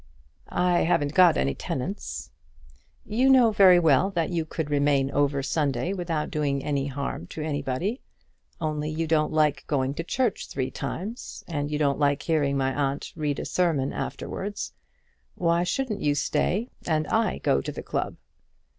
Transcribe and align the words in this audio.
"I 0.49 0.79
haven't 0.79 1.13
got 1.13 1.37
any 1.37 1.53
tenants." 1.53 2.31
"You 3.05 3.29
know 3.29 3.51
very 3.51 3.77
well 3.77 4.09
that 4.09 4.31
you 4.31 4.45
could 4.45 4.71
remain 4.71 5.11
over 5.11 5.43
Sunday 5.43 5.93
without 5.93 6.31
doing 6.31 6.63
any 6.63 6.87
harm 6.87 7.27
to 7.27 7.43
anybody; 7.43 8.01
only 8.59 8.89
you 8.89 9.05
don't 9.05 9.31
like 9.31 9.63
going 9.67 9.93
to 9.93 10.03
church 10.03 10.47
three 10.47 10.71
times, 10.71 11.43
and 11.47 11.69
you 11.69 11.77
don't 11.77 11.99
like 11.99 12.23
hearing 12.23 12.57
my 12.57 12.73
aunt 12.73 13.13
read 13.15 13.37
a 13.37 13.45
sermon 13.45 13.93
afterwards. 13.93 14.73
Why 15.35 15.61
shouldn't 15.63 16.01
you 16.01 16.15
stay, 16.15 16.71
and 16.87 17.05
I 17.05 17.37
go 17.37 17.61
to 17.61 17.71
the 17.71 17.83
club?" 17.83 18.15